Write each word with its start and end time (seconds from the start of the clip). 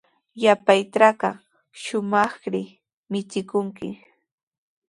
Yapaytrawqa 0.43 1.29
shumaqri 1.81 2.61
michikunki. 3.11 3.87